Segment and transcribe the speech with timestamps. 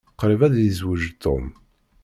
[0.19, 1.45] Qṛib ad yezweǧ Tom.